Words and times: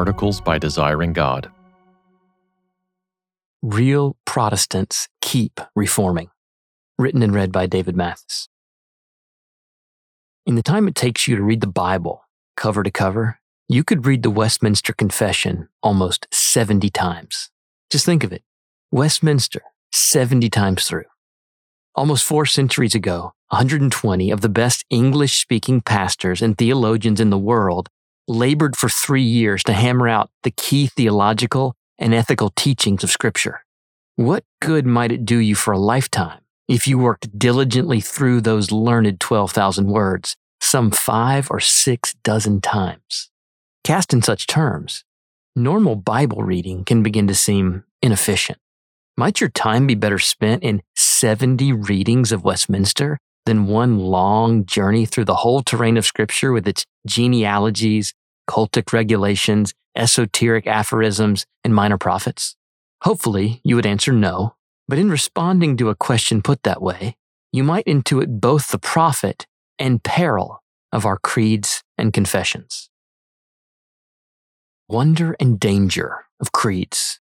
Articles 0.00 0.40
by 0.40 0.56
Desiring 0.56 1.12
God. 1.12 1.50
Real 3.60 4.16
Protestants 4.24 5.08
Keep 5.20 5.60
Reforming. 5.76 6.30
Written 6.98 7.22
and 7.22 7.34
read 7.34 7.52
by 7.52 7.66
David 7.66 7.94
Mathis. 7.94 8.48
In 10.46 10.54
the 10.54 10.62
time 10.62 10.88
it 10.88 10.94
takes 10.94 11.28
you 11.28 11.36
to 11.36 11.42
read 11.42 11.60
the 11.60 11.66
Bible, 11.66 12.24
cover 12.56 12.82
to 12.82 12.90
cover, 12.90 13.40
you 13.68 13.84
could 13.84 14.06
read 14.06 14.22
the 14.22 14.30
Westminster 14.30 14.94
Confession 14.94 15.68
almost 15.82 16.26
70 16.30 16.88
times. 16.88 17.50
Just 17.90 18.06
think 18.06 18.24
of 18.24 18.32
it 18.32 18.42
Westminster, 18.90 19.60
70 19.92 20.48
times 20.48 20.88
through. 20.88 21.10
Almost 21.94 22.24
four 22.24 22.46
centuries 22.46 22.94
ago, 22.94 23.34
120 23.48 24.30
of 24.30 24.40
the 24.40 24.48
best 24.48 24.82
English 24.88 25.38
speaking 25.38 25.82
pastors 25.82 26.40
and 26.40 26.56
theologians 26.56 27.20
in 27.20 27.28
the 27.28 27.36
world 27.36 27.90
labored 28.30 28.76
for 28.76 28.88
three 28.88 29.22
years 29.22 29.64
to 29.64 29.72
hammer 29.72 30.08
out 30.08 30.30
the 30.44 30.52
key 30.52 30.86
theological 30.86 31.74
and 31.98 32.14
ethical 32.14 32.50
teachings 32.56 33.02
of 33.02 33.10
Scripture. 33.10 33.64
What 34.16 34.44
good 34.62 34.86
might 34.86 35.12
it 35.12 35.24
do 35.24 35.38
you 35.38 35.54
for 35.54 35.72
a 35.72 35.78
lifetime 35.78 36.40
if 36.68 36.86
you 36.86 36.98
worked 36.98 37.36
diligently 37.38 38.00
through 38.00 38.40
those 38.40 38.70
learned 38.70 39.18
12,000 39.18 39.88
words 39.88 40.36
some 40.62 40.90
five 40.90 41.50
or 41.50 41.58
six 41.58 42.14
dozen 42.22 42.60
times? 42.60 43.30
Cast 43.82 44.12
in 44.12 44.22
such 44.22 44.46
terms, 44.46 45.04
normal 45.56 45.96
Bible 45.96 46.42
reading 46.42 46.84
can 46.84 47.02
begin 47.02 47.26
to 47.26 47.34
seem 47.34 47.84
inefficient. 48.00 48.58
Might 49.16 49.40
your 49.40 49.50
time 49.50 49.86
be 49.86 49.94
better 49.94 50.18
spent 50.18 50.62
in 50.62 50.82
70 50.94 51.72
readings 51.72 52.30
of 52.30 52.44
Westminster 52.44 53.18
than 53.46 53.66
one 53.66 53.98
long 53.98 54.64
journey 54.64 55.06
through 55.06 55.24
the 55.24 55.36
whole 55.36 55.62
terrain 55.62 55.96
of 55.96 56.06
Scripture 56.06 56.52
with 56.52 56.68
its 56.68 56.84
genealogies, 57.06 58.12
cultic 58.50 58.92
regulations, 58.92 59.72
esoteric 59.94 60.66
aphorisms, 60.66 61.46
and 61.62 61.72
minor 61.72 61.96
prophets? 61.96 62.56
Hopefully, 63.02 63.60
you 63.62 63.76
would 63.76 63.86
answer 63.86 64.12
no, 64.12 64.56
but 64.88 64.98
in 64.98 65.08
responding 65.08 65.76
to 65.76 65.88
a 65.88 65.94
question 65.94 66.42
put 66.42 66.64
that 66.64 66.82
way, 66.82 67.16
you 67.52 67.62
might 67.62 67.86
intuit 67.86 68.40
both 68.40 68.68
the 68.68 68.78
profit 68.78 69.46
and 69.78 70.02
peril 70.02 70.62
of 70.92 71.06
our 71.06 71.16
creeds 71.16 71.82
and 71.96 72.12
confessions. 72.12 72.90
Wonder 74.88 75.36
and 75.38 75.60
danger 75.60 76.24
of 76.40 76.50
creeds. 76.50 77.20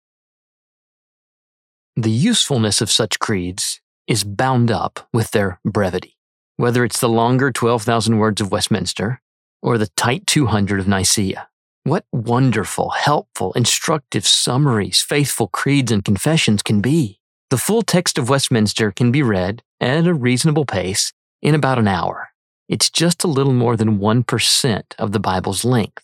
The 1.97 2.09
usefulness 2.09 2.79
of 2.79 2.89
such 2.89 3.19
creeds 3.19 3.81
is 4.07 4.23
bound 4.23 4.71
up 4.71 5.09
with 5.11 5.31
their 5.31 5.59
brevity, 5.65 6.15
whether 6.55 6.85
it's 6.85 7.01
the 7.01 7.09
longer 7.09 7.51
12,000 7.51 8.17
words 8.17 8.39
of 8.39 8.51
Westminster 8.51 9.21
or 9.61 9.77
the 9.77 9.89
tight 9.95 10.27
200 10.27 10.79
of 10.79 10.87
Nicaea. 10.87 11.47
What 11.83 12.05
wonderful, 12.11 12.89
helpful, 12.89 13.53
instructive 13.53 14.27
summaries 14.27 15.01
faithful 15.01 15.47
creeds 15.47 15.91
and 15.91 16.03
confessions 16.03 16.61
can 16.61 16.81
be. 16.81 17.19
The 17.49 17.57
full 17.57 17.81
text 17.81 18.17
of 18.17 18.29
Westminster 18.29 18.91
can 18.91 19.11
be 19.11 19.23
read 19.23 19.63
at 19.79 20.05
a 20.05 20.13
reasonable 20.13 20.65
pace 20.65 21.13
in 21.41 21.55
about 21.55 21.79
an 21.79 21.87
hour. 21.87 22.29
It's 22.67 22.89
just 22.89 23.23
a 23.23 23.27
little 23.27 23.53
more 23.53 23.77
than 23.77 23.99
1% 23.99 24.83
of 24.99 25.11
the 25.13 25.19
Bible's 25.19 25.63
length. 25.63 26.03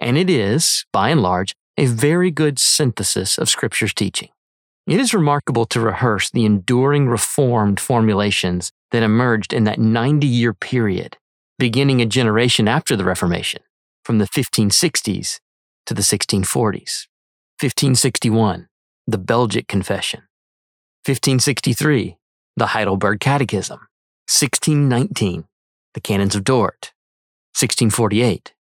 And 0.00 0.16
it 0.16 0.30
is, 0.30 0.86
by 0.92 1.10
and 1.10 1.20
large, 1.20 1.54
a 1.76 1.86
very 1.86 2.30
good 2.30 2.58
synthesis 2.58 3.36
of 3.36 3.50
Scripture's 3.50 3.92
teaching. 3.92 4.30
It 4.86 4.98
is 4.98 5.12
remarkable 5.12 5.66
to 5.66 5.80
rehearse 5.80 6.30
the 6.30 6.46
enduring 6.46 7.08
Reformed 7.08 7.78
formulations 7.78 8.72
that 8.90 9.02
emerged 9.02 9.52
in 9.52 9.64
that 9.64 9.78
90 9.78 10.26
year 10.26 10.54
period, 10.54 11.18
beginning 11.58 12.00
a 12.00 12.06
generation 12.06 12.68
after 12.68 12.94
the 12.94 13.04
Reformation 13.04 13.62
from 14.04 14.18
the 14.18 14.26
1560s 14.26 15.40
to 15.86 15.94
the 15.94 16.02
1640s. 16.02 17.06
1561, 17.60 18.68
the 19.06 19.18
Belgic 19.18 19.66
Confession. 19.66 20.20
1563, 21.04 22.16
the 22.56 22.66
Heidelberg 22.66 23.18
Catechism. 23.18 23.80
1619, 24.28 25.44
the 25.94 26.00
Canons 26.00 26.36
of 26.36 26.44
Dort. 26.44 26.92
1648, 27.58 28.54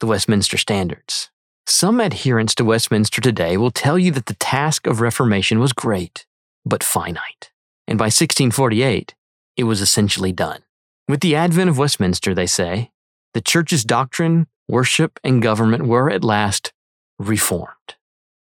the 0.00 0.06
Westminster 0.06 0.56
Standards. 0.56 1.30
Some 1.66 2.00
adherents 2.00 2.56
to 2.56 2.64
Westminster 2.64 3.20
today 3.20 3.56
will 3.56 3.70
tell 3.70 3.98
you 3.98 4.10
that 4.12 4.26
the 4.26 4.34
task 4.34 4.88
of 4.88 5.00
Reformation 5.00 5.60
was 5.60 5.72
great, 5.72 6.26
but 6.66 6.82
finite. 6.82 7.52
And 7.86 7.98
by 7.98 8.06
1648, 8.06 9.14
it 9.56 9.64
was 9.64 9.80
essentially 9.80 10.32
done. 10.32 10.64
With 11.08 11.20
the 11.20 11.36
advent 11.36 11.70
of 11.70 11.78
Westminster, 11.78 12.34
they 12.34 12.46
say, 12.46 12.90
the 13.34 13.40
Church's 13.40 13.84
doctrine 13.84 14.46
worship 14.68 15.18
and 15.24 15.42
government 15.42 15.86
were 15.86 16.10
at 16.10 16.24
last 16.24 16.72
reformed. 17.18 17.96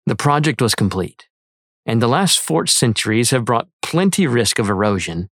The 0.06 0.16
project 0.16 0.60
was 0.60 0.74
complete, 0.74 1.28
and 1.86 2.00
the 2.00 2.08
last 2.08 2.38
four 2.38 2.66
centuries 2.66 3.30
have 3.30 3.44
brought 3.44 3.68
plenty 3.82 4.26
risk 4.26 4.58
of 4.58 4.68
erosion, 4.68 5.30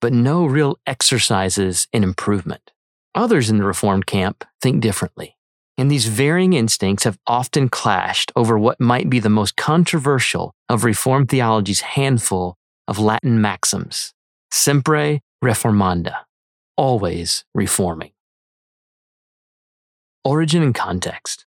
but 0.00 0.12
no 0.12 0.44
real 0.44 0.78
exercises 0.86 1.88
in 1.92 2.02
improvement. 2.04 2.72
Others 3.14 3.50
in 3.50 3.58
the 3.58 3.64
Reformed 3.64 4.06
camp 4.06 4.44
think 4.62 4.80
differently, 4.80 5.36
and 5.76 5.90
these 5.90 6.06
varying 6.06 6.52
instincts 6.52 7.04
have 7.04 7.18
often 7.26 7.68
clashed 7.68 8.30
over 8.36 8.58
what 8.58 8.80
might 8.80 9.10
be 9.10 9.18
the 9.18 9.28
most 9.28 9.56
controversial 9.56 10.54
of 10.68 10.84
Reformed 10.84 11.28
theology's 11.28 11.80
handful 11.80 12.56
of 12.86 12.98
Latin 12.98 13.40
maxims 13.40 14.12
Semper 14.52 15.20
reformanda, 15.42 16.14
always 16.76 17.44
reforming. 17.54 18.12
Origin 20.24 20.62
and 20.62 20.74
context. 20.74 21.46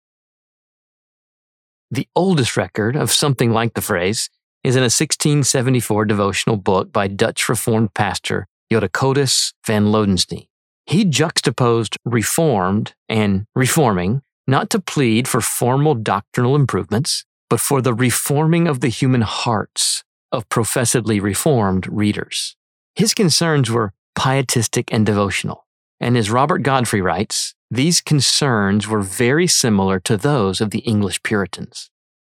The 1.90 2.08
oldest 2.16 2.56
record 2.56 2.96
of 2.96 3.12
something 3.12 3.52
like 3.52 3.74
the 3.74 3.80
phrase 3.80 4.28
is 4.64 4.74
in 4.74 4.82
a 4.82 4.90
1674 4.90 6.04
devotional 6.04 6.56
book 6.56 6.92
by 6.92 7.06
Dutch 7.06 7.48
Reformed 7.48 7.94
pastor 7.94 8.48
Jodocus 8.72 9.52
van 9.64 9.86
Lodenstein. 9.86 10.48
He 10.86 11.04
juxtaposed 11.04 11.96
reformed 12.04 12.94
and 13.08 13.46
reforming 13.54 14.22
not 14.46 14.70
to 14.70 14.80
plead 14.80 15.26
for 15.28 15.40
formal 15.40 15.94
doctrinal 15.94 16.54
improvements, 16.54 17.24
but 17.50 17.60
for 17.60 17.80
the 17.80 17.94
reforming 17.94 18.68
of 18.68 18.80
the 18.80 18.88
human 18.88 19.22
hearts 19.22 20.04
of 20.32 20.48
professedly 20.48 21.20
reformed 21.20 21.86
readers. 21.88 22.56
His 22.94 23.14
concerns 23.14 23.70
were 23.70 23.92
pietistic 24.16 24.92
and 24.92 25.06
devotional. 25.06 25.66
And 26.00 26.16
as 26.16 26.30
Robert 26.30 26.62
Godfrey 26.62 27.00
writes, 27.00 27.54
these 27.70 28.00
concerns 28.00 28.88
were 28.88 29.02
very 29.02 29.46
similar 29.46 30.00
to 30.00 30.16
those 30.16 30.60
of 30.60 30.70
the 30.70 30.80
English 30.80 31.22
Puritans. 31.22 31.90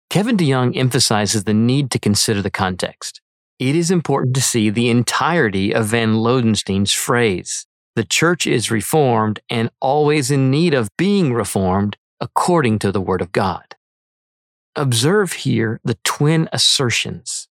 Kevin 0.10 0.38
DeYoung 0.38 0.76
emphasizes 0.76 1.44
the 1.44 1.54
need 1.54 1.92
to 1.92 2.00
consider 2.00 2.42
the 2.42 2.50
context. 2.50 3.22
It 3.60 3.76
is 3.76 3.92
important 3.92 4.36
to 4.36 4.42
see 4.42 4.70
the 4.70 4.90
entirety 4.90 5.74
of 5.74 5.88
Van 5.88 6.16
Lodenstein's 6.16 6.94
phrase 6.94 7.66
the 8.00 8.06
church 8.06 8.48
is 8.48 8.72
reformed 8.72 9.42
and 9.50 9.70
always 9.82 10.32
in 10.32 10.50
need 10.50 10.74
of 10.74 10.96
being 10.96 11.34
reformed 11.34 11.98
according 12.22 12.80
to 12.80 12.94
the 12.94 13.02
Word 13.02 13.22
of 13.22 13.34
God. 13.34 13.76
Observe 14.74 15.34
here 15.34 15.82
the 15.84 15.98
twin 16.06 16.48
assertions. 16.54 17.50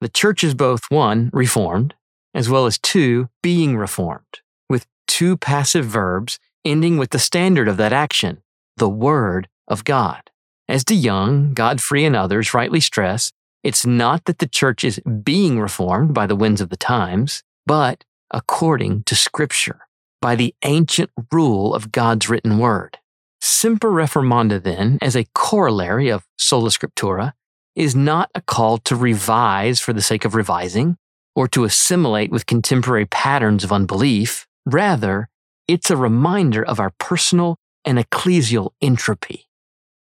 The 0.00 0.08
church 0.08 0.42
is 0.42 0.52
both 0.54 0.80
one, 0.88 1.30
reformed, 1.32 1.94
as 2.34 2.50
well 2.50 2.66
as 2.66 2.78
two, 2.78 3.28
being 3.42 3.76
reformed, 3.76 4.40
with 4.68 4.86
two 5.06 5.36
passive 5.36 5.86
verbs 5.86 6.38
ending 6.64 6.96
with 6.98 7.10
the 7.10 7.18
standard 7.18 7.68
of 7.68 7.76
that 7.76 7.92
action, 7.92 8.42
the 8.76 8.88
Word 8.88 9.48
of 9.68 9.84
God. 9.84 10.30
As 10.68 10.84
DeYoung, 10.84 11.54
Godfrey, 11.54 12.04
and 12.04 12.16
others 12.16 12.54
rightly 12.54 12.80
stress, 12.80 13.32
it's 13.62 13.86
not 13.86 14.24
that 14.24 14.38
the 14.38 14.48
church 14.48 14.82
is 14.82 15.00
being 15.22 15.60
reformed 15.60 16.14
by 16.14 16.26
the 16.26 16.36
winds 16.36 16.60
of 16.60 16.70
the 16.70 16.76
times, 16.76 17.42
but 17.66 18.04
according 18.30 19.04
to 19.04 19.14
Scripture, 19.14 19.80
by 20.20 20.34
the 20.34 20.54
ancient 20.64 21.10
rule 21.30 21.74
of 21.74 21.92
God's 21.92 22.28
written 22.28 22.58
word. 22.58 22.98
Semper 23.40 23.90
Reformanda, 23.90 24.62
then, 24.62 24.98
as 25.02 25.14
a 25.14 25.26
corollary 25.34 26.08
of 26.08 26.24
sola 26.38 26.70
scriptura, 26.70 27.32
is 27.76 27.94
not 27.94 28.30
a 28.34 28.40
call 28.40 28.78
to 28.78 28.96
revise 28.96 29.80
for 29.80 29.92
the 29.92 30.00
sake 30.00 30.24
of 30.24 30.34
revising 30.34 30.96
or 31.34 31.48
to 31.48 31.64
assimilate 31.64 32.30
with 32.30 32.46
contemporary 32.46 33.06
patterns 33.06 33.64
of 33.64 33.72
unbelief. 33.72 34.46
Rather, 34.66 35.28
it's 35.66 35.90
a 35.90 35.96
reminder 35.96 36.64
of 36.64 36.78
our 36.78 36.90
personal 36.98 37.56
and 37.84 37.98
ecclesial 37.98 38.70
entropy, 38.80 39.46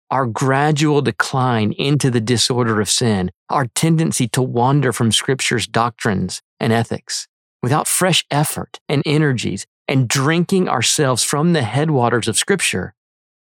our 0.09 0.25
gradual 0.25 1.01
decline 1.01 1.71
into 1.73 2.09
the 2.09 2.21
disorder 2.21 2.81
of 2.81 2.89
sin, 2.89 3.31
our 3.49 3.67
tendency 3.67 4.27
to 4.29 4.41
wander 4.41 4.91
from 4.91 5.11
Scripture's 5.11 5.67
doctrines 5.67 6.41
and 6.59 6.73
ethics 6.73 7.27
without 7.61 7.87
fresh 7.87 8.23
effort 8.31 8.79
and 8.87 9.03
energies 9.05 9.65
and 9.87 10.07
drinking 10.07 10.67
ourselves 10.67 11.23
from 11.23 11.53
the 11.53 11.63
headwaters 11.63 12.27
of 12.27 12.37
Scripture, 12.37 12.93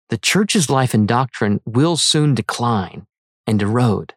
the 0.08 0.18
church's 0.18 0.70
life 0.70 0.94
and 0.94 1.08
doctrine 1.08 1.60
will 1.64 1.96
soon 1.96 2.34
decline 2.34 3.06
and 3.46 3.60
erode. 3.60 4.14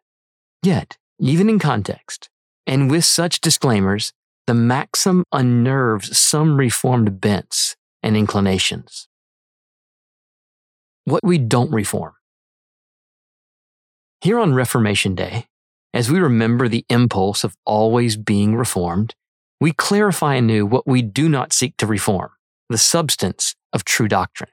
Yet, 0.64 0.98
even 1.20 1.50
in 1.50 1.60
context, 1.60 2.30
and 2.70 2.92
with 2.92 3.04
such 3.04 3.42
disclaimers, 3.42 4.14
the 4.46 4.54
maxim 4.54 5.24
unnerves 5.32 6.16
some 6.16 6.56
reformed 6.56 7.20
bents 7.20 7.76
and 8.04 8.16
inclinations. 8.16 9.08
What 11.04 11.24
we 11.24 11.40
don't 11.40 11.72
reform. 11.72 12.14
Here 14.22 14.38
on 14.38 14.54
Reformation 14.54 15.16
Day, 15.16 15.48
as 15.96 16.12
we 16.12 16.20
remember 16.20 16.68
the 16.68 16.86
impulse 16.90 17.44
of 17.44 17.56
always 17.66 18.18
being 18.18 18.56
reformed, 18.56 19.16
we 19.60 19.72
clarify 19.72 20.36
anew 20.36 20.64
what 20.68 20.86
we 20.86 21.02
do 21.02 21.28
not 21.28 21.52
seek 21.54 21.76
to 21.78 21.88
reform 21.88 22.30
the 22.70 22.78
substance 22.78 23.56
of 23.74 23.84
true 23.84 24.08
doctrine. 24.08 24.52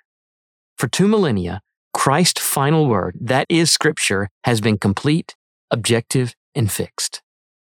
For 0.79 0.89
two 0.89 1.07
millennia, 1.07 1.61
Christ's 1.93 2.41
final 2.41 2.87
word, 2.87 3.19
that 3.21 3.47
is 3.51 3.71
Scripture, 3.71 4.31
has 4.45 4.63
been 4.63 4.79
complete, 4.79 5.37
objective, 5.71 6.35
and 6.55 6.73
fixed. 6.73 7.21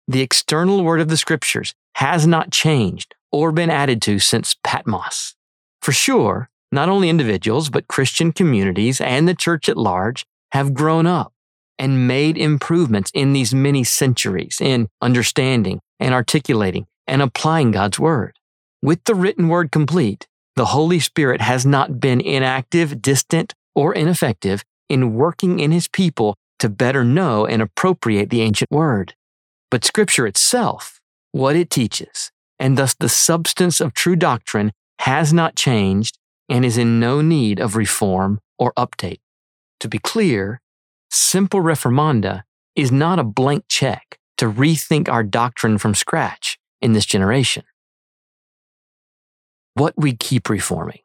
The 0.09 0.21
external 0.21 0.83
word 0.83 1.01
of 1.01 1.09
the 1.09 1.17
Scriptures 1.17 1.75
has 1.95 2.27
not 2.27 2.51
changed 2.51 3.15
or 3.31 3.53
been 3.53 3.71
added 3.71 4.03
to 4.03 4.19
since 4.19 4.57
Patmos. 4.65 5.35
For 5.81 5.93
sure, 5.93 6.49
not 6.71 6.89
only 6.89 7.09
individuals, 7.09 7.71
but 7.71 7.89
Christian 7.89 8.33
communities 8.33 9.01
and 9.01 9.29
the 9.29 9.35
church 9.35 9.69
at 9.69 9.77
large 9.77 10.27
have 10.53 10.75
grown 10.75 11.07
up 11.07 11.33
and 11.79 12.07
made 12.07 12.37
improvements 12.37 13.11
in 13.15 13.33
these 13.33 13.55
many 13.55 13.85
centuries 13.85 14.59
in 14.61 14.89
understanding 15.01 15.81
and 16.01 16.15
articulating 16.15 16.87
and 17.07 17.23
applying 17.23 17.71
God's 17.71 17.99
word. 17.99 18.39
With 18.83 19.05
the 19.05 19.15
written 19.15 19.49
word 19.49 19.71
complete, 19.71 20.27
the 20.57 20.67
Holy 20.67 21.01
Spirit 21.01 21.41
has 21.41 21.65
not 21.65 22.01
been 22.01 22.21
inactive, 22.21 23.01
distant, 23.01 23.55
or 23.75 23.95
ineffective 23.95 24.65
in 24.89 25.15
working 25.15 25.61
in 25.61 25.73
his 25.73 25.89
people 25.89 26.37
to 26.59 26.69
better 26.69 27.05
know 27.05 27.47
and 27.47 27.63
appropriate 27.63 28.31
the 28.31 28.43
ancient 28.43 28.71
word. 28.71 29.15
But 29.73 29.87
Scripture 29.87 30.27
itself, 30.27 31.01
what 31.31 31.57
it 31.57 31.71
teaches, 31.71 32.31
and 32.59 32.77
thus 32.77 32.93
the 32.93 33.09
substance 33.09 33.81
of 33.81 33.95
true 33.95 34.17
doctrine, 34.17 34.73
has 34.99 35.33
not 35.33 35.57
changed 35.57 36.19
and 36.47 36.63
is 36.63 36.77
in 36.77 37.01
no 37.01 37.23
need 37.23 37.59
of 37.59 37.75
reform 37.75 38.39
or 38.59 38.75
update. 38.75 39.21
To 39.81 39.89
be 39.89 39.99
clear, 39.99 40.61
Semper 41.11 41.63
Reformanda 41.63 42.43
is 42.77 42.93
not 42.93 43.19
a 43.19 43.25
blank 43.25 43.65
check 43.67 44.19
to 44.37 44.45
rethink 44.45 45.09
our 45.09 45.25
doctrine 45.25 45.79
from 45.79 45.95
scratch 45.95 46.59
in 46.83 46.93
this 46.93 47.07
generation. 47.07 47.65
What 49.73 49.95
we 49.97 50.15
keep 50.15 50.51
reforming. 50.51 51.01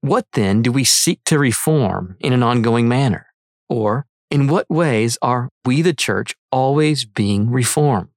What 0.00 0.24
then 0.32 0.62
do 0.62 0.72
we 0.72 0.84
seek 0.84 1.20
to 1.26 1.38
reform 1.38 2.16
in 2.20 2.32
an 2.32 2.42
ongoing 2.42 2.88
manner? 2.88 3.26
Or 3.68 4.06
in 4.30 4.48
what 4.48 4.68
ways 4.68 5.18
are 5.22 5.50
we, 5.64 5.82
the 5.82 5.94
church, 5.94 6.34
always 6.50 7.04
being 7.04 7.50
reformed? 7.50 8.08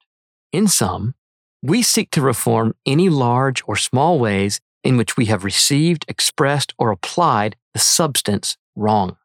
In 0.51 0.67
sum, 0.67 1.15
we 1.61 1.81
seek 1.81 2.11
to 2.11 2.21
reform 2.21 2.73
any 2.85 3.09
large 3.09 3.61
or 3.67 3.75
small 3.75 4.19
ways 4.19 4.59
in 4.83 4.97
which 4.97 5.17
we 5.17 5.25
have 5.25 5.43
received, 5.43 6.05
expressed, 6.07 6.73
or 6.77 6.91
applied 6.91 7.55
the 7.73 7.79
substance 7.79 8.57
wrong. 8.75 9.17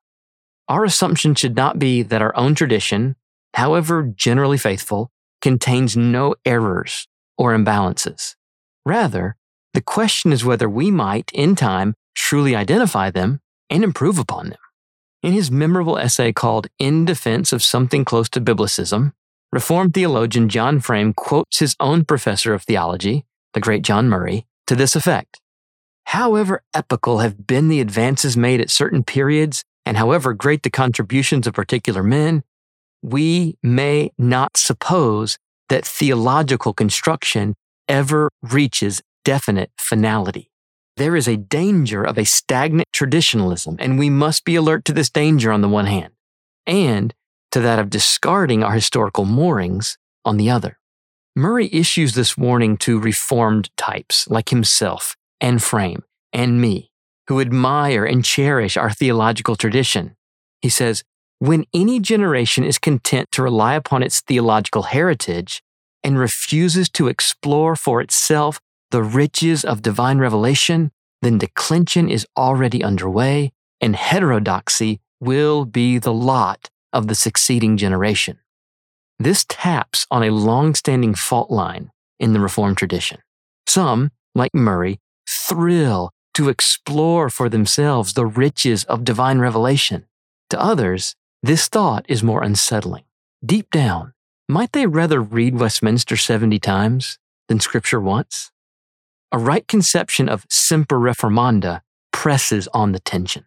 Our 0.69 0.85
assumption 0.85 1.35
should 1.35 1.57
not 1.57 1.79
be 1.79 2.03
that 2.03 2.23
our 2.23 2.35
own 2.37 2.55
tradition, 2.55 3.17
however 3.55 4.03
generally 4.03 4.59
faithful, 4.59 5.11
contains 5.41 5.97
no 5.97 6.35
errors 6.45 7.07
or 7.37 7.55
imbalances. 7.55 8.35
Rather, 8.85 9.37
the 9.75 9.83
question 9.83 10.33
is 10.33 10.45
whether 10.45 10.69
we 10.69 10.91
might, 10.91 11.31
in 11.33 11.55
time, 11.55 11.95
truly 12.15 12.55
identify 12.55 13.11
them 13.11 13.41
and 13.71 13.85
improve 13.85 14.19
upon 14.19 14.51
them. 14.51 14.59
In 15.23 15.33
his 15.33 15.51
memorable 15.51 15.99
essay 15.99 16.33
called 16.33 16.67
In 16.79 17.05
Defense 17.05 17.53
of 17.53 17.63
Something 17.63 18.05
Close 18.05 18.29
to 18.31 18.41
Biblicism, 18.41 19.13
Reformed 19.53 19.95
theologian 19.95 20.49
John 20.49 20.81
Frame 20.81 21.13
quotes 21.13 21.59
his 21.59 21.77
own 21.79 22.05
professor 22.05 22.55
of 22.55 22.63
theology, 22.63 23.25
the 23.53 23.61
great 23.61 23.83
John 23.83 24.09
Murray, 24.09 24.47
to 24.67 24.75
this 24.75 24.97
effect 24.97 25.39
However 26.07 26.63
epical 26.75 27.19
have 27.19 27.47
been 27.47 27.69
the 27.69 27.81
advances 27.81 28.37
made 28.37 28.61
at 28.61 28.71
certain 28.71 29.03
periods, 29.03 29.63
and 29.87 29.97
however 29.97 30.35
great 30.35 30.63
the 30.63 30.71
contributions 30.71 31.47
of 31.47 31.55
particular 31.55 32.03
men, 32.03 32.43
we 33.03 33.57
may 33.63 34.11
not 34.19 34.57
suppose 34.57 35.39
that 35.69 35.87
theological 35.87 36.73
construction 36.73 37.55
ever 37.89 38.29
reaches 38.43 39.03
definite 39.25 39.71
finality. 39.79 40.52
There 40.97 41.17
is 41.17 41.27
a 41.27 41.37
danger 41.37 42.05
of 42.05 42.19
a 42.19 42.25
stagnant 42.25 42.89
traditionalism, 42.93 43.77
and 43.79 43.99
we 43.99 44.11
must 44.11 44.45
be 44.45 44.57
alert 44.57 44.85
to 44.87 44.93
this 44.93 45.11
danger 45.11 45.51
on 45.51 45.63
the 45.63 45.69
one 45.69 45.87
hand, 45.87 46.13
and 46.67 47.15
to 47.51 47.61
that 47.61 47.79
of 47.79 47.91
discarding 47.91 48.63
our 48.63 48.73
historical 48.73 49.25
moorings 49.25 49.97
on 50.25 50.37
the 50.37 50.51
other. 50.51 50.79
Murray 51.35 51.71
issues 51.73 52.15
this 52.15 52.37
warning 52.37 52.77
to 52.79 52.99
reformed 52.99 53.71
types 53.77 54.29
like 54.29 54.51
himself 54.51 55.17
and 55.41 55.63
Frame 55.63 56.03
and 56.33 56.61
me, 56.61 56.91
who 57.29 57.41
admire 57.41 58.05
and 58.05 58.25
cherish 58.25 58.77
our 58.77 58.91
theological 58.91 59.57
tradition. 59.57 60.15
He 60.61 60.69
says, 60.69 61.05
when 61.39 61.65
any 61.75 61.99
generation 61.99 62.65
is 62.65 62.79
content 62.79 63.33
to 63.33 63.43
rely 63.43 63.75
upon 63.75 64.03
its 64.03 64.21
theological 64.21 64.85
heritage 64.85 65.63
and 66.05 66.19
refuses 66.19 66.89
to 66.91 67.09
explore 67.09 67.75
for 67.75 68.01
itself 68.01 68.61
the 68.93 69.03
riches 69.03 69.65
of 69.65 69.83
divine 69.83 70.19
revelation, 70.19 70.93
then 71.23 71.39
declension 71.39 72.09
is 72.09 72.27
already 72.37 72.85
underway 72.85 73.53
and 73.81 73.97
heterodoxy 73.97 75.01
will 75.19 75.65
be 75.65 75.99
the 75.99 76.13
lot 76.13 76.69
of 76.93 77.09
the 77.09 77.15
succeeding 77.15 77.77
generation. 77.77 78.39
This 79.19 79.47
taps 79.49 80.07
on 80.11 80.23
a 80.23 80.31
long 80.31 80.75
standing 80.75 81.15
fault 81.15 81.51
line 81.51 81.91
in 82.21 82.35
the 82.35 82.41
Reformed 82.41 82.77
tradition. 82.77 83.19
Some, 83.67 84.11
like 84.35 84.55
Murray, 84.55 85.01
thrill 85.29 86.11
to 86.35 86.49
explore 86.49 87.31
for 87.31 87.49
themselves 87.49 88.13
the 88.13 88.27
riches 88.27 88.85
of 88.85 89.05
divine 89.05 89.39
revelation. 89.39 90.05
To 90.51 90.61
others, 90.61 91.15
this 91.43 91.67
thought 91.69 92.05
is 92.09 92.23
more 92.23 92.43
unsettling. 92.43 93.05
Deep 93.45 93.71
down, 93.71 94.13
might 94.49 94.73
they 94.73 94.87
rather 94.87 95.21
read 95.21 95.59
Westminster 95.59 96.17
70 96.17 96.59
times 96.59 97.19
than 97.49 97.59
Scripture 97.59 98.01
once? 98.01 98.53
A 99.35 99.39
right 99.39 99.67
conception 99.67 100.29
of 100.29 100.45
semper 100.51 100.99
reformanda 101.01 101.81
presses 102.13 102.69
on 102.75 102.93
the 102.93 102.99
tension. 102.99 103.47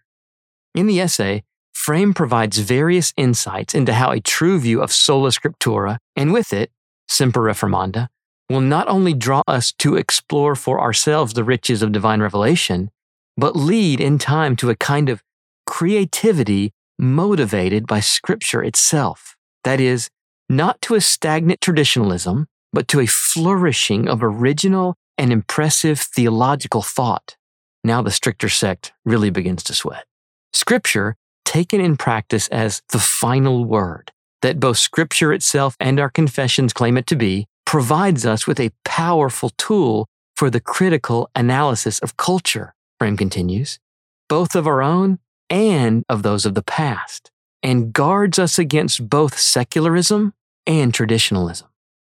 In 0.73 0.87
the 0.87 0.99
essay, 0.99 1.43
Frame 1.73 2.15
provides 2.15 2.57
various 2.57 3.13
insights 3.17 3.75
into 3.75 3.93
how 3.93 4.09
a 4.09 4.19
true 4.19 4.59
view 4.59 4.81
of 4.81 4.91
sola 4.91 5.29
scriptura, 5.29 5.97
and 6.15 6.33
with 6.33 6.51
it, 6.51 6.71
semper 7.07 7.41
reformanda, 7.41 8.07
will 8.49 8.61
not 8.61 8.87
only 8.87 9.13
draw 9.13 9.43
us 9.47 9.71
to 9.73 9.95
explore 9.95 10.55
for 10.55 10.81
ourselves 10.81 11.33
the 11.33 11.43
riches 11.43 11.83
of 11.83 11.91
divine 11.91 12.21
revelation, 12.21 12.89
but 13.37 13.55
lead 13.55 14.01
in 14.01 14.17
time 14.17 14.55
to 14.55 14.71
a 14.71 14.75
kind 14.75 15.09
of 15.09 15.21
creativity 15.67 16.71
motivated 16.97 17.85
by 17.85 17.99
Scripture 17.99 18.63
itself. 18.63 19.35
That 19.63 19.79
is, 19.79 20.09
not 20.49 20.81
to 20.83 20.95
a 20.95 21.01
stagnant 21.01 21.61
traditionalism, 21.61 22.47
but 22.73 22.87
to 22.87 22.99
a 23.01 23.05
flourishing 23.05 24.07
of 24.07 24.23
original 24.23 24.95
and 25.17 25.31
impressive 25.31 25.99
theological 25.99 26.81
thought. 26.81 27.35
Now 27.83 28.01
the 28.01 28.11
stricter 28.11 28.49
sect 28.49 28.93
really 29.05 29.29
begins 29.29 29.63
to 29.63 29.73
sweat. 29.73 30.05
Scripture, 30.53 31.15
taken 31.45 31.79
in 31.79 31.97
practice 31.97 32.47
as 32.47 32.81
the 32.89 32.99
final 32.99 33.65
word, 33.65 34.11
that 34.41 34.59
both 34.59 34.77
Scripture 34.77 35.33
itself 35.33 35.75
and 35.79 35.99
our 35.99 36.09
confessions 36.09 36.73
claim 36.73 36.97
it 36.97 37.07
to 37.07 37.15
be, 37.15 37.47
provides 37.65 38.25
us 38.25 38.47
with 38.47 38.59
a 38.59 38.71
powerful 38.83 39.51
tool 39.57 40.07
for 40.35 40.49
the 40.49 40.59
critical 40.59 41.29
analysis 41.35 41.99
of 41.99 42.17
culture, 42.17 42.73
Frame 42.99 43.17
continues, 43.17 43.79
both 44.27 44.55
of 44.55 44.67
our 44.67 44.81
own 44.81 45.19
and 45.49 46.03
of 46.09 46.23
those 46.23 46.45
of 46.45 46.55
the 46.55 46.63
past, 46.63 47.31
and 47.61 47.93
guards 47.93 48.39
us 48.39 48.57
against 48.57 49.09
both 49.09 49.37
secularism 49.37 50.33
and 50.65 50.93
traditionalism. 50.93 51.67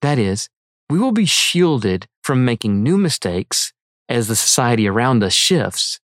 That 0.02 0.19
is, 0.19 0.49
we 0.88 0.99
will 0.99 1.12
be 1.12 1.26
shielded 1.26 2.07
from 2.29 2.45
making 2.45 2.83
new 2.83 2.99
mistakes 2.99 3.73
as 4.07 4.29
the 4.29 4.37
society 4.37 4.87
around 4.87 5.25
us 5.25 5.33
shifts, 5.33 5.99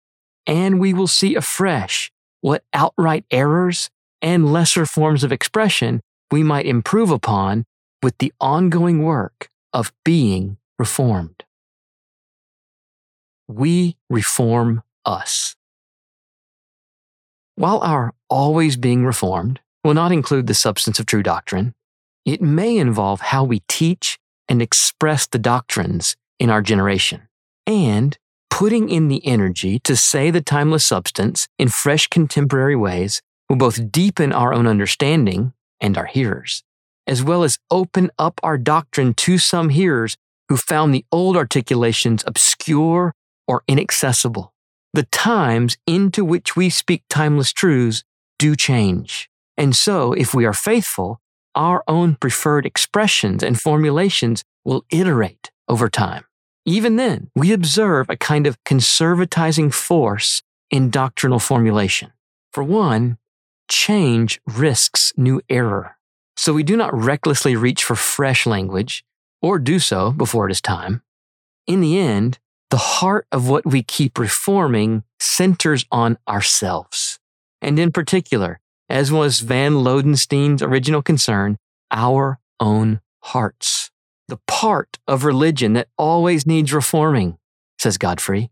and 0.47 0.79
we 0.79 0.95
will 0.95 1.09
see 1.09 1.35
afresh 1.35 2.13
what 2.43 2.63
outright 2.73 3.25
errors 3.33 3.91
and 4.23 4.53
lesser 4.53 4.87
forms 4.87 5.25
of 5.25 5.33
expression 5.33 6.01
we 6.31 6.45
might 6.45 6.65
improve 6.65 7.11
upon 7.11 7.65
with 8.05 8.17
the 8.19 8.33
ongoing 8.41 9.03
work 9.03 9.49
of 9.73 9.93
being 10.05 10.59
reformed. 10.79 11.43
We 13.49 13.97
reform 14.09 14.85
us. 15.05 15.57
While 17.57 17.81
our 17.81 18.15
always 18.31 18.77
being 18.77 19.05
reformed 19.05 19.59
will 19.83 19.95
not 19.95 20.13
include 20.13 20.47
the 20.47 20.55
substance 20.55 21.01
of 21.01 21.07
true 21.07 21.25
doctrine, 21.25 21.75
it 22.25 22.41
may 22.41 22.77
involve 22.77 23.21
how 23.21 23.43
we 23.43 23.65
teach 23.67 24.21
and 24.53 24.61
express 24.61 25.27
the 25.27 25.39
doctrines 25.39 26.15
in 26.39 26.51
our 26.51 26.61
generation, 26.61 27.23
and 27.67 28.19
putting 28.51 28.91
in 28.91 29.09
the 29.09 29.27
energy 29.27 29.79
to 29.79 29.97
say 29.97 30.31
the 30.31 30.43
timeless 30.43 30.85
substance 30.85 31.49
in 31.59 31.71
fresh 31.71 32.07
contemporary 32.07 32.77
ways 32.77 33.23
will 33.49 33.57
both 33.57 33.91
deepen 33.91 34.31
our 34.31 34.53
own 34.53 34.67
understanding 34.67 35.55
and 35.81 35.97
our 35.97 36.05
hearers, 36.05 36.65
as 37.07 37.25
well 37.25 37.45
as 37.45 37.59
open 37.71 38.11
up 38.19 38.39
our 38.43 38.59
doctrine 38.59 39.15
to 39.15 39.39
some 39.39 39.71
hearers 39.71 40.19
who 40.51 40.59
found 40.59 40.93
the 40.93 41.07
old 41.11 41.35
articulations 41.35 42.23
obscure 42.27 43.15
or 43.49 43.63
inaccessible. 43.67 44.53
The 44.93 45.05
times 45.05 45.79
into 45.87 46.27
which 46.27 46.57
we 46.57 46.69
speak 46.69 47.05
timeless 47.09 47.55
truths 47.55 48.05
do 48.39 48.55
change. 48.55 49.31
And 49.57 49.75
so, 49.75 50.13
if 50.13 50.35
we 50.35 50.45
are 50.45 50.53
faithful, 50.53 51.23
our 51.55 51.85
own 51.87 52.17
preferred 52.17 52.67
expressions 52.67 53.43
and 53.43 53.61
formulations 53.61 54.45
will 54.65 54.85
iterate 54.91 55.51
over 55.69 55.89
time. 55.89 56.25
Even 56.65 56.97
then, 56.97 57.31
we 57.35 57.53
observe 57.53 58.09
a 58.09 58.17
kind 58.17 58.47
of 58.47 58.63
conservatizing 58.65 59.73
force 59.73 60.43
in 60.71 60.91
doctrinal 60.91 61.39
formulation. 61.39 62.13
For 62.53 62.63
one, 62.63 63.19
change 63.69 64.41
risks 64.47 65.13
new 65.17 65.41
error. 65.49 65.97
So 66.37 66.53
we 66.53 66.63
do 66.63 66.77
not 66.77 66.95
recklessly 66.95 67.57
reach 67.57 67.85
for 67.85 67.97
fresh 67.97 68.47
language 68.47 69.05
or 69.41 69.59
do 69.59 69.79
so 69.79 70.13
before 70.13 70.49
it 70.49 70.53
is 70.53 70.61
time. 70.61 71.03
In 71.67 71.81
the 71.81 71.99
end, 71.99 72.39
the 72.71 72.77
heart 72.77 73.27
of 73.31 73.49
what 73.49 73.67
we 73.67 73.83
keep 73.83 74.19
reforming 74.19 75.03
centers 75.21 75.85
on 75.93 76.17
ourselves. 76.27 77.19
And 77.61 77.79
in 77.79 77.93
particular, 77.93 78.61
as 78.89 79.11
was 79.11 79.41
Van 79.41 79.83
Lodenstein's 79.83 80.63
original 80.63 81.03
concern, 81.03 81.57
our 81.91 82.39
own 82.61 83.01
hearts. 83.21 83.91
The 84.29 84.39
part 84.47 84.99
of 85.07 85.25
religion 85.25 85.73
that 85.75 85.89
always 85.99 86.47
needs 86.47 86.73
reforming, 86.73 87.39
says 87.79 87.99
Godfrey, 87.99 88.51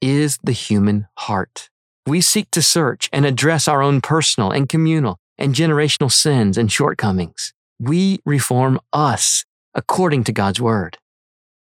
is 0.00 0.38
the 0.42 0.52
human 0.52 1.06
heart. 1.18 1.70
We 2.06 2.20
seek 2.20 2.50
to 2.52 2.62
search 2.62 3.08
and 3.12 3.26
address 3.26 3.68
our 3.68 3.82
own 3.82 4.00
personal 4.00 4.50
and 4.50 4.68
communal 4.68 5.18
and 5.36 5.54
generational 5.54 6.10
sins 6.10 6.56
and 6.56 6.72
shortcomings. 6.72 7.52
We 7.78 8.20
reform 8.24 8.80
us 8.92 9.44
according 9.74 10.24
to 10.24 10.32
God's 10.32 10.60
word. 10.60 10.98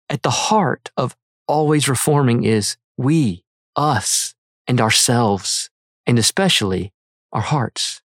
At 0.09 0.23
the 0.23 0.29
heart 0.29 0.89
of 0.95 1.15
always 1.47 1.89
reforming 1.89 2.43
is 2.43 2.77
we, 2.97 3.43
us, 3.75 4.33
and 4.67 4.81
ourselves, 4.81 5.69
and 6.05 6.17
especially 6.17 6.93
our 7.31 7.41
hearts. 7.41 8.01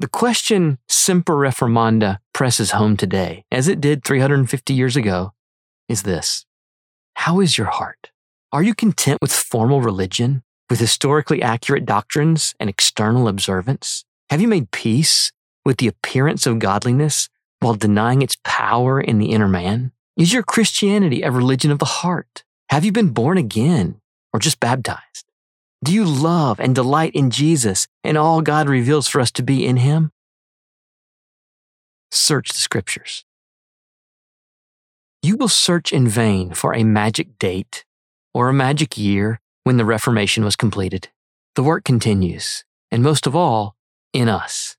The 0.00 0.06
question 0.06 0.78
Semper 0.86 1.34
Reformanda 1.34 2.18
presses 2.32 2.70
home 2.70 2.96
today, 2.96 3.42
as 3.50 3.66
it 3.66 3.80
did 3.80 4.04
350 4.04 4.72
years 4.72 4.94
ago, 4.94 5.32
is 5.88 6.04
this 6.04 6.46
How 7.14 7.40
is 7.40 7.58
your 7.58 7.66
heart? 7.66 8.12
Are 8.52 8.62
you 8.62 8.76
content 8.76 9.18
with 9.20 9.32
formal 9.32 9.80
religion, 9.80 10.44
with 10.70 10.78
historically 10.78 11.42
accurate 11.42 11.84
doctrines 11.84 12.54
and 12.60 12.70
external 12.70 13.26
observance? 13.26 14.04
Have 14.30 14.40
you 14.40 14.46
made 14.46 14.70
peace 14.70 15.32
with 15.64 15.78
the 15.78 15.88
appearance 15.88 16.46
of 16.46 16.60
godliness 16.60 17.28
while 17.58 17.74
denying 17.74 18.22
its 18.22 18.36
power 18.44 19.00
in 19.00 19.18
the 19.18 19.32
inner 19.32 19.48
man? 19.48 19.90
Is 20.16 20.32
your 20.32 20.44
Christianity 20.44 21.22
a 21.22 21.32
religion 21.32 21.72
of 21.72 21.80
the 21.80 21.84
heart? 21.84 22.44
Have 22.70 22.84
you 22.84 22.92
been 22.92 23.08
born 23.08 23.36
again 23.36 24.00
or 24.32 24.38
just 24.38 24.60
baptized? 24.60 25.27
Do 25.84 25.94
you 25.94 26.04
love 26.04 26.58
and 26.58 26.74
delight 26.74 27.12
in 27.14 27.30
Jesus 27.30 27.86
and 28.02 28.18
all 28.18 28.42
God 28.42 28.68
reveals 28.68 29.06
for 29.06 29.20
us 29.20 29.30
to 29.32 29.42
be 29.42 29.64
in 29.64 29.76
Him? 29.76 30.10
Search 32.10 32.48
the 32.48 32.58
scriptures. 32.58 33.24
You 35.22 35.36
will 35.36 35.48
search 35.48 35.92
in 35.92 36.08
vain 36.08 36.52
for 36.52 36.74
a 36.74 36.82
magic 36.82 37.38
date 37.38 37.84
or 38.34 38.48
a 38.48 38.52
magic 38.52 38.98
year 38.98 39.40
when 39.62 39.76
the 39.76 39.84
Reformation 39.84 40.44
was 40.44 40.56
completed. 40.56 41.10
The 41.54 41.62
work 41.62 41.84
continues, 41.84 42.64
and 42.90 43.02
most 43.02 43.26
of 43.26 43.36
all, 43.36 43.76
in 44.12 44.28
us. 44.28 44.76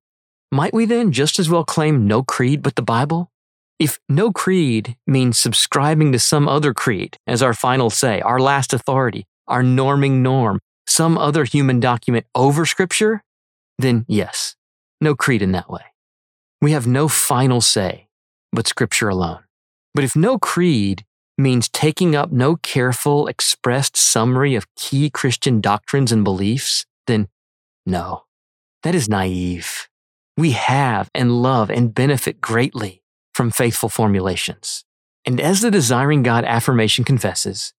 Might 0.52 0.74
we 0.74 0.86
then 0.86 1.12
just 1.12 1.40
as 1.40 1.50
well 1.50 1.64
claim 1.64 2.08
no 2.08 2.24
creed 2.24 2.62
but 2.62 2.76
the 2.76 2.82
Bible? 2.82 3.32
If 3.80 4.00
no 4.10 4.32
creed 4.32 4.98
means 5.08 5.38
subscribing 5.38 6.12
to 6.12 6.20
some 6.20 6.50
other 6.50 6.74
creed 6.74 7.18
as 7.26 7.42
our 7.42 7.54
final 7.54 7.90
say, 7.90 8.20
our 8.22 8.40
last 8.40 8.74
authority, 8.74 9.26
our 9.48 9.64
norming 9.64 10.22
norm, 10.22 10.60
some 10.90 11.18
other 11.18 11.44
human 11.44 11.80
document 11.80 12.26
over 12.36 12.66
Scripture, 12.66 13.24
then 13.78 14.06
yes, 14.08 14.56
no 15.00 15.16
creed 15.16 15.42
in 15.42 15.52
that 15.54 15.70
way. 15.70 15.84
We 16.62 16.72
have 16.72 16.88
no 16.88 17.08
final 17.08 17.62
say 17.62 18.08
but 18.52 18.68
Scripture 18.68 19.10
alone. 19.10 19.44
But 19.94 20.04
if 20.04 20.16
no 20.16 20.38
creed 20.38 21.06
means 21.38 21.70
taking 21.70 22.16
up 22.16 22.32
no 22.32 22.56
careful, 22.58 23.28
expressed 23.28 23.96
summary 23.96 24.56
of 24.56 24.74
key 24.76 25.10
Christian 25.10 25.62
doctrines 25.62 26.12
and 26.12 26.24
beliefs, 26.24 26.86
then 27.08 27.28
no, 27.86 28.24
that 28.84 28.96
is 28.96 29.10
naive. 29.10 29.88
We 30.38 30.52
have 30.52 31.10
and 31.14 31.42
love 31.42 31.70
and 31.70 31.94
benefit 31.94 32.42
greatly 32.42 33.04
from 33.34 33.52
faithful 33.52 33.90
formulations. 33.90 34.84
And 35.26 35.40
as 35.40 35.62
the 35.62 35.72
Desiring 35.72 36.24
God 36.24 36.46
affirmation 36.46 37.04
confesses, 37.04 37.74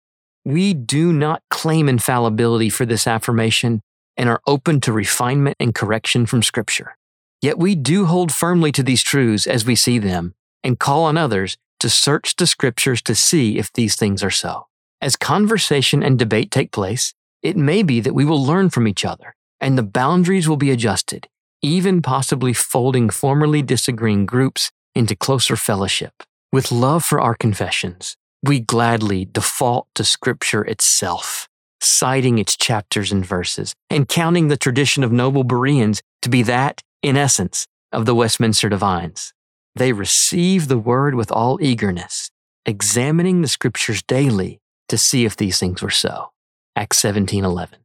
we 0.53 0.75
do 0.75 1.13
not 1.13 1.43
claim 1.51 1.89
infallibility 1.89 2.69
for 2.69 2.87
this 2.87 3.07
affirmation 3.07 3.81
and 4.17 4.29
are 4.29 4.41
open 4.47 4.81
to 4.81 4.93
refinement 4.93 5.57
and 5.61 5.75
correction 5.75 6.27
from 6.27 6.43
Scripture. 6.43 6.97
Yet 7.41 7.59
we 7.59 7.75
do 7.75 8.07
hold 8.07 8.33
firmly 8.33 8.73
to 8.73 8.83
these 8.83 9.03
truths 9.03 9.47
as 9.47 9.65
we 9.65 9.75
see 9.75 9.99
them 9.99 10.35
and 10.63 10.79
call 10.79 11.05
on 11.05 11.17
others 11.17 11.57
to 11.81 11.89
search 11.89 12.37
the 12.37 12.47
Scriptures 12.47 13.01
to 13.03 13.15
see 13.15 13.59
if 13.59 13.73
these 13.73 13.97
things 13.97 14.23
are 14.23 14.31
so. 14.31 14.67
As 15.01 15.17
conversation 15.17 16.03
and 16.03 16.19
debate 16.19 16.51
take 16.51 16.73
place, 16.73 17.15
it 17.43 17.57
may 17.57 17.83
be 17.83 18.01
that 18.01 18.15
we 18.15 18.27
will 18.27 18.45
learn 18.45 18.69
from 18.69 18.87
each 18.87 19.05
other 19.05 19.35
and 19.61 19.77
the 19.77 19.83
boundaries 19.83 20.49
will 20.49 20.57
be 20.57 20.71
adjusted, 20.71 21.29
even 21.63 22.03
possibly 22.03 22.53
folding 22.53 23.11
formerly 23.11 23.63
disagreeing 23.63 24.27
groups 24.27 24.71
into 24.95 25.17
closer 25.17 25.57
fellowship. 25.57 26.23
With 26.53 26.73
love 26.73 27.05
for 27.05 27.21
our 27.21 27.35
confessions, 27.35 28.17
we 28.43 28.61
gladly 28.61 29.27
default 29.27 29.87
to 29.95 30.05
Scripture 30.05 30.63
itself, 30.63 31.49
citing 31.81 32.39
its 32.39 32.57
chapters 32.57 33.13
and 33.13 33.25
verses, 33.25 33.75
and 33.91 34.09
counting 34.09 34.49
the 34.49 34.57
tradition 34.57 35.05
of 35.05 35.13
noble 35.13 35.45
Bereans 35.45 36.01
to 36.23 36.29
be 36.29 36.43
that, 36.45 36.83
in 37.03 37.17
essence, 37.17 37.67
of 37.93 38.07
the 38.07 38.15
Westminster 38.15 38.69
Divines. 38.69 39.33
They 39.75 39.93
receive 39.93 40.69
the 40.69 40.79
word 40.79 41.15
with 41.15 41.31
all 41.31 41.59
eagerness, 41.61 42.31
examining 42.65 43.43
the 43.43 43.49
Scriptures 43.49 44.03
daily 44.03 44.59
to 44.89 44.99
see 44.99 45.25
if 45.25 45.37
these 45.37 45.59
things 45.59 45.83
were 45.83 45.91
so. 45.91 46.31
Acts 46.75 46.99
17:11. 46.99 47.79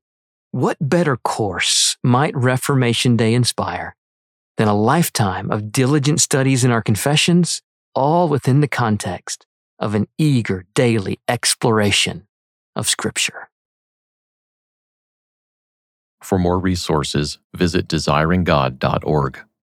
What 0.51 0.77
better 0.79 1.17
course 1.17 1.97
might 2.01 2.35
Reformation 2.35 3.17
Day 3.17 3.33
inspire 3.33 3.95
than 4.57 4.69
a 4.69 4.73
lifetime 4.73 5.51
of 5.51 5.73
diligent 5.73 6.21
studies 6.21 6.63
in 6.63 6.71
our 6.71 6.81
confessions, 6.81 7.61
all 7.93 8.29
within 8.29 8.61
the 8.61 8.67
context 8.67 9.45
of 9.79 9.95
an 9.95 10.07
eager 10.17 10.65
daily 10.73 11.19
exploration 11.27 12.27
of 12.75 12.87
Scripture. 12.87 13.49
For 16.21 16.39
more 16.39 16.59
resources, 16.59 17.37
visit 17.53 17.87
desiringgod.org. 17.87 19.45